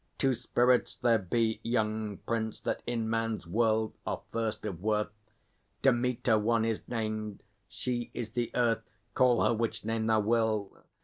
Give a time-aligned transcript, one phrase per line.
[0.17, 5.11] Two spirits there be, Young Prince, that in man's world are first of worth.
[5.83, 8.81] Dêmêtêr one is named; she is the Earth
[9.13, 10.75] Call her which name thou will!